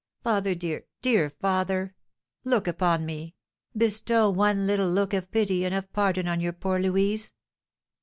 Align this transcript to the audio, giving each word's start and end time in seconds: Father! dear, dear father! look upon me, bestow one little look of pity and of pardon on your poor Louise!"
Father! 0.23 0.55
dear, 0.55 0.85
dear 1.03 1.29
father! 1.29 1.93
look 2.43 2.67
upon 2.67 3.05
me, 3.05 3.35
bestow 3.77 4.31
one 4.31 4.65
little 4.65 4.89
look 4.89 5.13
of 5.13 5.29
pity 5.29 5.63
and 5.63 5.75
of 5.75 5.93
pardon 5.93 6.27
on 6.27 6.39
your 6.41 6.53
poor 6.53 6.79
Louise!" 6.79 7.33